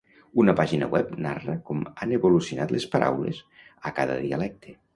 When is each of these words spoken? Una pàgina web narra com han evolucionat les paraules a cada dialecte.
Una 0.43 0.53
pàgina 0.59 0.87
web 0.93 1.11
narra 1.25 1.55
com 1.67 1.83
han 2.05 2.15
evolucionat 2.19 2.75
les 2.77 2.89
paraules 2.97 3.45
a 3.91 3.95
cada 4.01 4.17
dialecte. 4.27 4.79